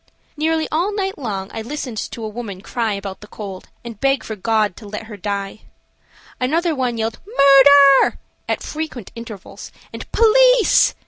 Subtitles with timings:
[0.35, 4.23] Nearly all night long I listened to a woman cry about the cold and beg
[4.23, 5.59] for God to let her die.
[6.39, 8.17] Another one yelled "Murder!"
[8.49, 10.95] at frequent intervals and "Police!"